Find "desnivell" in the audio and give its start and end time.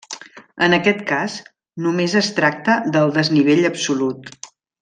3.19-3.65